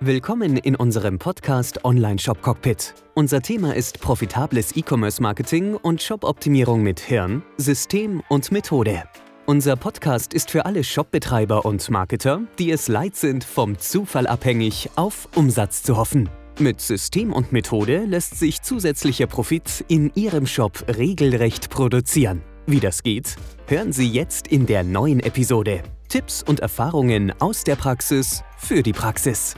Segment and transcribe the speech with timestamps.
[0.00, 2.94] Willkommen in unserem Podcast Online Shop Cockpit.
[3.14, 9.02] Unser Thema ist profitables E-Commerce Marketing und Shop-Optimierung mit Hirn, System und Methode.
[9.46, 14.88] Unser Podcast ist für alle Shopbetreiber und Marketer, die es leid sind, vom Zufall abhängig
[14.94, 16.28] auf Umsatz zu hoffen.
[16.60, 22.42] Mit System und Methode lässt sich zusätzlicher Profit in Ihrem Shop regelrecht produzieren.
[22.66, 23.34] Wie das geht,
[23.66, 25.82] hören Sie jetzt in der neuen Episode.
[26.08, 29.56] Tipps und Erfahrungen aus der Praxis für die Praxis.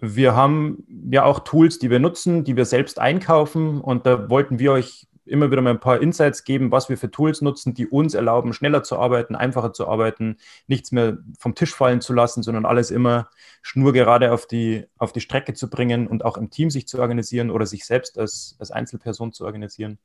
[0.00, 3.80] Wir haben ja auch Tools, die wir nutzen, die wir selbst einkaufen.
[3.80, 7.10] Und da wollten wir euch immer wieder mal ein paar Insights geben, was wir für
[7.10, 10.36] Tools nutzen, die uns erlauben, schneller zu arbeiten, einfacher zu arbeiten,
[10.66, 13.28] nichts mehr vom Tisch fallen zu lassen, sondern alles immer
[13.62, 17.50] schnurgerade auf die, auf die Strecke zu bringen und auch im Team sich zu organisieren
[17.50, 19.98] oder sich selbst als, als Einzelperson zu organisieren.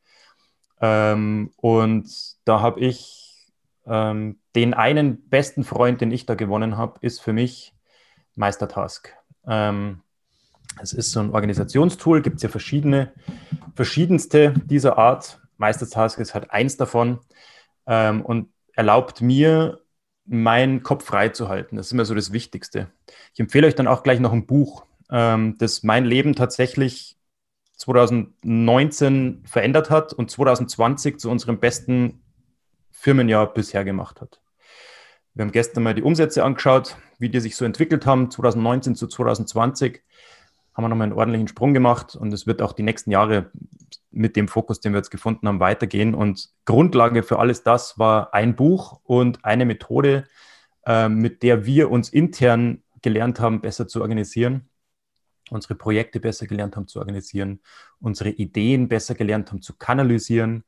[0.82, 2.10] Ähm, und
[2.46, 3.48] da habe ich
[3.86, 7.74] ähm, den einen besten Freund, den ich da gewonnen habe, ist für mich
[8.36, 9.21] Meistertask.
[9.46, 10.02] Ähm,
[10.82, 13.12] es ist so ein Organisationstool, gibt es ja verschiedene,
[13.76, 15.40] verschiedenste dieser Art.
[15.58, 17.20] Meistertask ist halt eins davon
[17.86, 19.82] ähm, und erlaubt mir,
[20.26, 21.76] meinen Kopf frei zu halten.
[21.76, 22.92] Das ist immer so das Wichtigste.
[23.34, 27.18] Ich empfehle euch dann auch gleich noch ein Buch, ähm, das mein Leben tatsächlich
[27.76, 32.22] 2019 verändert hat und 2020 zu unserem besten
[32.92, 34.41] Firmenjahr bisher gemacht hat.
[35.34, 39.08] Wir haben gestern mal die Umsätze angeschaut, wie die sich so entwickelt haben, 2019 zu
[39.08, 40.02] 2020.
[40.74, 43.50] Haben wir nochmal einen ordentlichen Sprung gemacht und es wird auch die nächsten Jahre
[44.10, 46.16] mit dem Fokus, den wir jetzt gefunden haben, weitergehen.
[46.16, 50.28] Und Grundlage für alles das war ein Buch und eine Methode,
[50.86, 54.70] äh, mit der wir uns intern gelernt haben, besser zu organisieren,
[55.50, 57.62] unsere Projekte besser gelernt haben zu organisieren,
[58.02, 60.66] unsere Ideen besser gelernt haben zu kanalisieren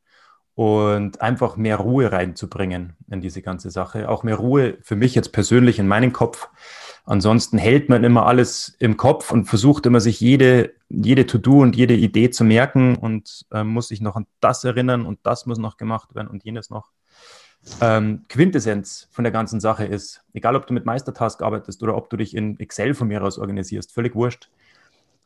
[0.56, 4.10] und einfach mehr Ruhe reinzubringen in diese ganze Sache.
[4.10, 6.50] Auch mehr Ruhe für mich jetzt persönlich in meinen Kopf.
[7.06, 11.76] Ansonsten hält man immer alles im Kopf und versucht immer sich jede, jede To-Do und
[11.76, 15.58] jede Idee zu merken und äh, muss sich noch an das erinnern und das muss
[15.58, 16.92] noch gemacht werden und jenes noch.
[17.82, 22.10] Ähm, Quintessenz von der ganzen Sache ist, egal ob du mit Meistertask arbeitest oder ob
[22.10, 24.50] du dich in Excel von mir aus organisierst, völlig wurscht.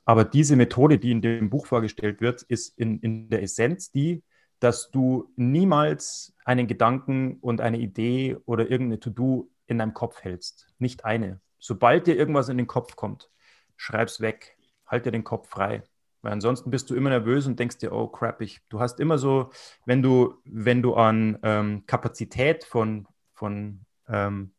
[0.05, 4.23] Aber diese Methode, die in dem Buch vorgestellt wird, ist in, in der Essenz die,
[4.59, 10.67] dass du niemals einen Gedanken und eine Idee oder irgendeine To-Do in deinem Kopf hältst.
[10.79, 11.39] Nicht eine.
[11.59, 13.29] Sobald dir irgendwas in den Kopf kommt,
[13.75, 14.57] schreib's weg.
[14.85, 15.83] Halt dir den Kopf frei.
[16.21, 19.17] Weil ansonsten bist du immer nervös und denkst dir, oh crap, ich, du hast immer
[19.17, 19.51] so,
[19.85, 24.53] wenn du, wenn du an ähm, Kapazität von, von, ähm,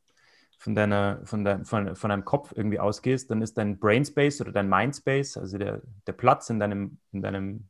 [0.59, 4.53] von, deiner, von, dein, von, von deinem Kopf irgendwie ausgehst, dann ist dein Brainspace oder
[4.53, 7.69] dein Mindspace, also der, der Platz in deinem, in deinem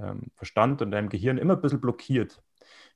[0.00, 2.42] ähm, Verstand und deinem Gehirn immer ein bisschen blockiert.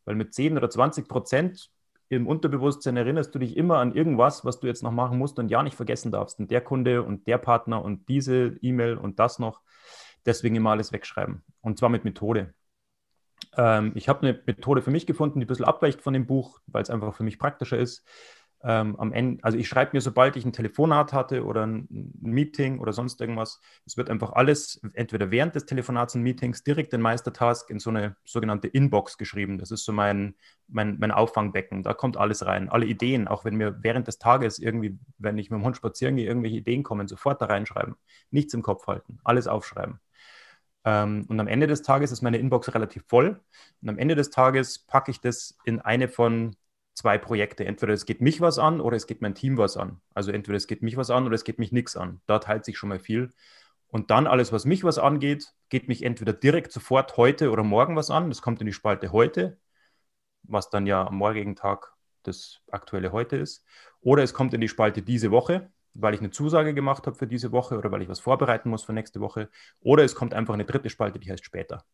[0.04, 1.70] Weil mit 10 oder 20 Prozent
[2.08, 5.50] im Unterbewusstsein erinnerst du dich immer an irgendwas, was du jetzt noch machen musst und
[5.50, 6.38] ja nicht vergessen darfst.
[6.40, 9.62] Und der Kunde und der Partner und diese E-Mail und das noch.
[10.26, 11.42] Deswegen immer alles wegschreiben.
[11.62, 12.54] Und zwar mit Methode.
[13.56, 16.60] Ähm, ich habe eine Methode für mich gefunden, die ein bisschen abweicht von dem Buch,
[16.66, 18.06] weil es einfach für mich praktischer ist
[18.64, 22.78] ähm, am Ende, also ich schreibe mir, sobald ich ein Telefonat hatte oder ein Meeting
[22.78, 27.00] oder sonst irgendwas, es wird einfach alles entweder während des Telefonats und Meetings direkt in
[27.00, 29.58] Meistertask in so eine sogenannte Inbox geschrieben.
[29.58, 30.34] Das ist so mein,
[30.68, 31.82] mein, mein Auffangbecken.
[31.82, 32.68] Da kommt alles rein.
[32.68, 36.14] Alle Ideen, auch wenn mir während des Tages irgendwie, wenn ich mit dem Hund spazieren
[36.14, 37.96] gehe, irgendwelche Ideen kommen, sofort da reinschreiben.
[38.30, 39.98] Nichts im Kopf halten, alles aufschreiben.
[40.84, 43.40] Ähm, und am Ende des Tages ist meine Inbox relativ voll.
[43.82, 46.56] Und am Ende des Tages packe ich das in eine von
[46.94, 47.64] zwei Projekte.
[47.64, 50.00] Entweder es geht mich was an oder es geht mein Team was an.
[50.14, 52.20] Also entweder es geht mich was an oder es geht mich nichts an.
[52.26, 53.30] Da teilt sich schon mal viel.
[53.88, 57.94] Und dann alles, was mich was angeht, geht mich entweder direkt sofort heute oder morgen
[57.94, 58.30] was an.
[58.30, 59.58] Das kommt in die Spalte heute,
[60.42, 61.92] was dann ja am morgigen Tag
[62.22, 63.66] das aktuelle heute ist.
[64.00, 67.26] Oder es kommt in die Spalte diese Woche, weil ich eine Zusage gemacht habe für
[67.26, 69.50] diese Woche oder weil ich was vorbereiten muss für nächste Woche.
[69.80, 71.84] Oder es kommt einfach eine dritte Spalte, die heißt später.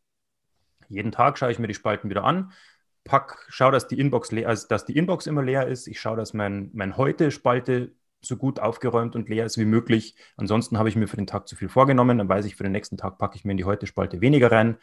[0.88, 2.52] Jeden Tag schaue ich mir die Spalten wieder an,
[3.04, 5.86] pack, schau, dass die Inbox leer, also dass die Inbox immer leer ist.
[5.86, 10.16] Ich schaue, dass mein, mein Heute-Spalte so gut aufgeräumt und leer ist wie möglich.
[10.36, 12.18] Ansonsten habe ich mir für den Tag zu viel vorgenommen.
[12.18, 14.78] Dann weiß ich, für den nächsten Tag packe ich mir in die Heute-Spalte weniger rein.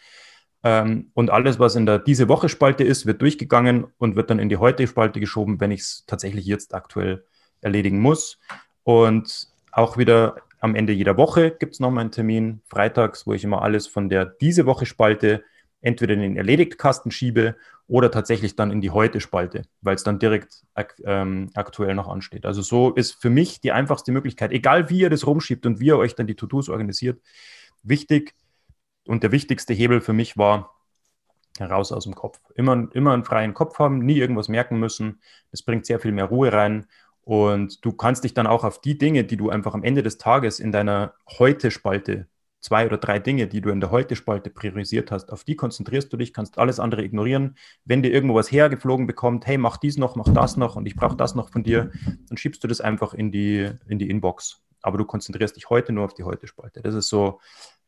[0.63, 4.49] Ähm, und alles, was in der diese Woche-Spalte ist, wird durchgegangen und wird dann in
[4.49, 7.25] die Heute-Spalte geschoben, wenn ich es tatsächlich jetzt aktuell
[7.61, 8.39] erledigen muss.
[8.83, 13.43] Und auch wieder am Ende jeder Woche gibt es nochmal einen Termin, freitags, wo ich
[13.43, 15.43] immer alles von der diese Woche-Spalte
[15.85, 17.55] entweder in den Erledigt-Kasten schiebe
[17.87, 22.45] oder tatsächlich dann in die Heute-Spalte, weil es dann direkt ak ähm, aktuell noch ansteht.
[22.45, 25.87] Also so ist für mich die einfachste Möglichkeit, egal wie ihr das rumschiebt und wie
[25.87, 27.21] ihr euch dann die To-Dos organisiert,
[27.83, 28.33] wichtig
[29.05, 30.71] und der wichtigste Hebel für mich war,
[31.61, 32.39] Raus aus dem Kopf.
[32.55, 35.21] Immer, immer einen freien Kopf haben, nie irgendwas merken müssen.
[35.51, 36.87] Das bringt sehr viel mehr Ruhe rein.
[37.21, 40.17] Und du kannst dich dann auch auf die Dinge, die du einfach am Ende des
[40.17, 42.27] Tages in deiner Heute-Spalte,
[42.65, 46.17] zwei oder drei Dinge, die du in der Heute-Spalte priorisiert hast, auf die konzentrierst du
[46.17, 47.57] dich, kannst alles andere ignorieren.
[47.85, 50.95] Wenn dir irgendwo was hergeflogen bekommt, hey, mach dies noch, mach das noch und ich
[50.95, 51.91] brauche das noch von dir,
[52.27, 54.63] dann schiebst du das einfach in die, in die Inbox.
[54.81, 56.81] Aber du konzentrierst dich heute nur auf die Heute-Spalte.
[56.81, 57.39] Das ist so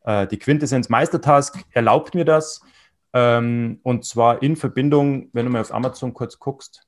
[0.05, 0.89] äh, die Quintessenz.
[0.89, 2.61] Meistertask erlaubt mir das.
[3.13, 6.86] Ähm, und zwar in Verbindung, wenn du mal auf Amazon kurz guckst,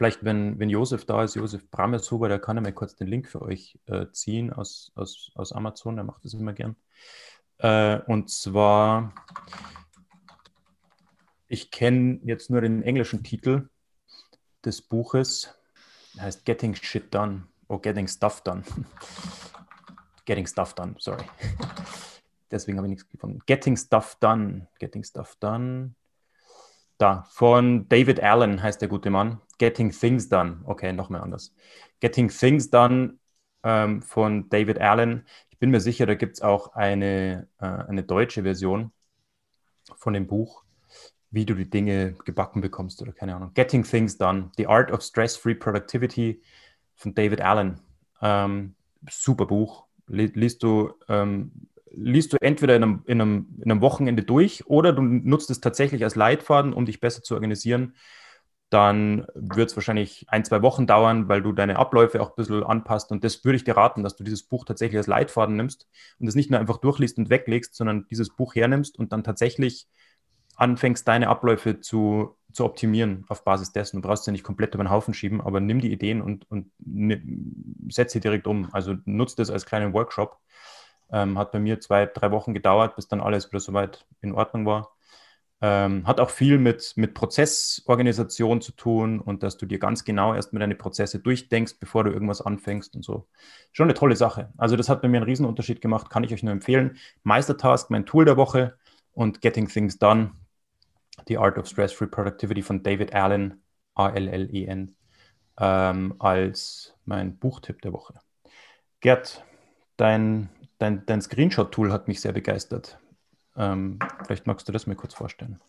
[0.00, 3.28] vielleicht, wenn, wenn Josef da ist, Josef Brameshuber, der kann er mal kurz den Link
[3.28, 6.74] für euch äh, ziehen aus, aus, aus Amazon, der macht das immer gern.
[7.58, 9.12] Äh, und zwar,
[11.48, 13.68] ich kenne jetzt nur den englischen Titel
[14.64, 15.54] des Buches,
[16.18, 18.62] heißt Getting Shit Done, oh, Getting Stuff Done.
[20.24, 21.24] Getting Stuff Done, sorry.
[22.50, 23.40] Deswegen habe ich nichts gefunden.
[23.44, 25.94] Getting Stuff Done, Getting Stuff Done.
[27.00, 29.40] Da, von David Allen heißt der gute Mann.
[29.56, 30.60] Getting Things Done.
[30.64, 31.54] Okay, noch mehr anders.
[32.00, 33.14] Getting Things Done
[33.62, 35.26] ähm, von David Allen.
[35.48, 38.92] Ich bin mir sicher, da gibt es auch eine, äh, eine deutsche Version
[39.96, 40.62] von dem Buch,
[41.30, 43.54] wie du die Dinge gebacken bekommst oder keine Ahnung.
[43.54, 44.50] Getting Things Done.
[44.58, 46.42] The Art of Stress-Free Productivity
[46.96, 47.80] von David Allen.
[48.20, 48.74] Ähm,
[49.08, 49.86] super Buch.
[50.06, 51.50] Liest du ähm,
[52.02, 55.60] liest du entweder in einem, in, einem, in einem Wochenende durch oder du nutzt es
[55.60, 57.94] tatsächlich als Leitfaden, um dich besser zu organisieren.
[58.70, 62.62] Dann wird es wahrscheinlich ein, zwei Wochen dauern, weil du deine Abläufe auch ein bisschen
[62.62, 63.10] anpasst.
[63.10, 65.88] Und das würde ich dir raten, dass du dieses Buch tatsächlich als Leitfaden nimmst
[66.20, 69.88] und es nicht nur einfach durchliest und weglegst, sondern dieses Buch hernimmst und dann tatsächlich
[70.54, 73.96] anfängst, deine Abläufe zu, zu optimieren auf Basis dessen.
[73.96, 76.70] Du brauchst ja nicht komplett über den Haufen schieben, aber nimm die Ideen und, und
[77.88, 78.68] setz sie direkt um.
[78.72, 80.38] Also nutzt das als kleinen Workshop
[81.12, 84.66] ähm, hat bei mir zwei, drei Wochen gedauert, bis dann alles wieder soweit in Ordnung
[84.66, 84.94] war.
[85.62, 90.32] Ähm, hat auch viel mit, mit Prozessorganisation zu tun und dass du dir ganz genau
[90.34, 93.28] erstmal deine Prozesse durchdenkst, bevor du irgendwas anfängst und so.
[93.72, 94.52] Schon eine tolle Sache.
[94.56, 96.96] Also das hat bei mir einen Riesenunterschied gemacht, kann ich euch nur empfehlen.
[97.24, 98.78] Meistertask, mein Tool der Woche
[99.12, 100.32] und Getting Things Done,
[101.28, 103.62] The Art of Stress-Free Productivity von David Allen,
[103.94, 104.96] A-L-L-E-N,
[105.58, 108.14] ähm, als mein Buchtipp der Woche.
[109.00, 109.44] Gerd,
[109.98, 110.48] dein
[110.80, 112.98] dein, dein Screenshot-Tool hat mich sehr begeistert.
[113.56, 115.60] Ähm, vielleicht magst du das mir kurz vorstellen.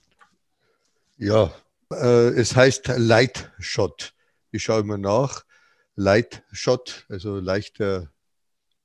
[1.18, 1.52] Ja,
[1.92, 4.14] äh, es heißt Lightshot.
[4.52, 5.44] Ich schaue immer nach.
[5.96, 8.10] Lightshot, also leichter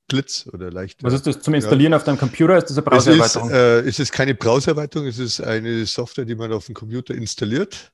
[0.07, 1.05] Blitz oder leichter.
[1.05, 1.97] Was ist das zum Installieren ja.
[1.97, 2.57] auf deinem Computer?
[2.57, 3.49] Ist das eine Browsererweiterung?
[3.49, 6.75] Es ist, äh, es ist keine Browsererweiterung, es ist eine Software, die man auf dem
[6.75, 7.91] Computer installiert.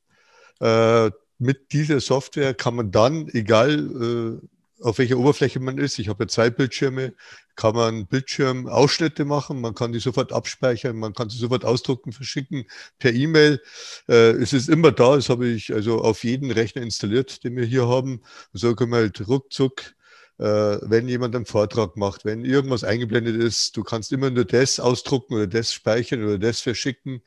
[0.60, 4.48] Äh, mit dieser Software kann man dann, egal äh,
[4.84, 6.00] auf welcher Oberfläche man ist.
[6.00, 7.14] Ich habe ja zwei Bildschirme,
[7.56, 12.66] kann man Bildschirmausschnitte machen, man kann die sofort abspeichern, man kann sie sofort ausdrucken, verschicken
[13.00, 13.62] per E-Mail.
[14.08, 17.66] Äh, es ist immer da, das habe ich also auf jeden Rechner installiert, den wir
[17.66, 18.22] hier haben.
[18.52, 19.96] so können wir halt ruckzuck,
[20.40, 20.44] äh,
[20.82, 25.36] wenn jemand einen Vortrag macht, wenn irgendwas eingeblendet ist, du kannst immer nur das ausdrucken
[25.36, 27.22] oder das speichern oder das verschicken,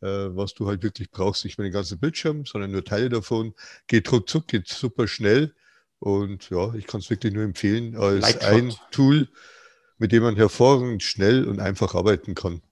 [0.00, 1.44] äh, was du halt wirklich brauchst.
[1.44, 3.54] Nicht mehr den ganzen Bildschirm, sondern nur Teile davon.
[3.86, 5.54] Geht ruckzuck, geht super schnell.
[6.00, 8.50] Und ja, ich kann es wirklich nur empfehlen als Lightshot.
[8.50, 9.28] ein Tool,
[9.98, 12.62] mit dem man hervorragend schnell und einfach arbeiten kann.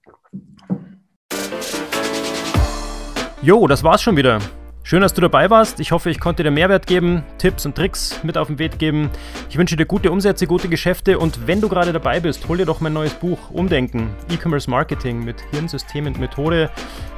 [3.42, 4.40] Jo, das war's schon wieder.
[4.88, 5.80] Schön, dass du dabei warst.
[5.80, 9.10] Ich hoffe, ich konnte dir Mehrwert geben, Tipps und Tricks mit auf den Weg geben.
[9.50, 12.64] Ich wünsche dir gute Umsätze, gute Geschäfte und wenn du gerade dabei bist, hol dir
[12.64, 16.70] doch mein neues Buch Umdenken, E-Commerce Marketing mit Hirnsystem und Methode.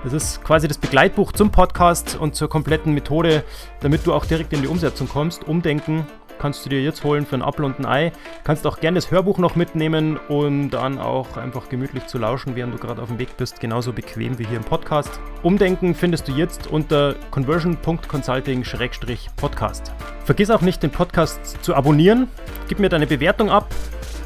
[0.02, 3.44] Das ist quasi das Begleitbuch zum Podcast und zur kompletten Methode,
[3.78, 5.44] damit du auch direkt in die Umsetzung kommst.
[5.44, 6.04] Umdenken
[6.40, 8.10] kannst du dir jetzt holen für ein Apfel und ein Ei.
[8.42, 12.72] Kannst auch gerne das Hörbuch noch mitnehmen und dann auch einfach gemütlich zu lauschen, während
[12.74, 13.60] du gerade auf dem Weg bist.
[13.60, 15.20] Genauso bequem wie hier im Podcast.
[15.42, 19.92] Umdenken findest du jetzt unter conversion.consulting-podcast.
[20.24, 22.28] Vergiss auch nicht, den Podcast zu abonnieren.
[22.68, 23.68] Gib mir deine Bewertung ab.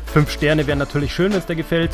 [0.06, 1.90] Fünf Sterne wären natürlich schön, wenn es dir gefällt.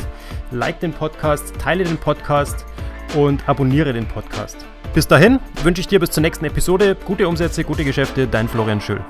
[0.51, 2.67] Like den Podcast, teile den Podcast
[3.15, 4.67] und abonniere den Podcast.
[4.93, 8.81] Bis dahin wünsche ich dir bis zur nächsten Episode gute Umsätze, gute Geschäfte, dein Florian
[8.81, 9.01] Schöll.